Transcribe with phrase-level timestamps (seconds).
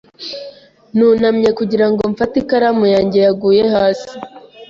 [0.95, 4.13] Nunamye kugira ngo mfate ikaramu yanjye yaguye hasi.